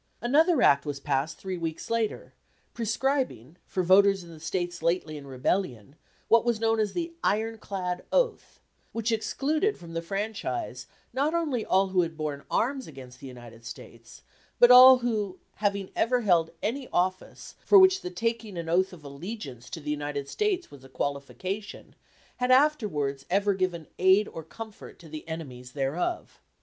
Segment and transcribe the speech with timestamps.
[0.19, 2.33] Another Act was passed three weeks later,
[2.73, 5.95] prescribing, for voters in the States lately in rebellion,
[6.27, 8.59] what was known as the "ironclad oath,"
[8.93, 13.63] which excluded from the franchise not only all who had borne arms against the United
[13.63, 14.23] States,
[14.57, 19.03] but all who, having ever held any office for which the taking an oath of
[19.03, 21.93] allegiance to the United States was a qualification,
[22.37, 26.39] had afterwards ever given "aid or comfort to the enemies thereof."